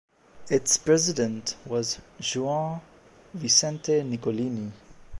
Its 0.49 0.77
president 0.79 1.55
was 1.63 1.99
Juan 2.33 2.81
Vicente 3.35 4.01
Nicolini. 4.03 4.71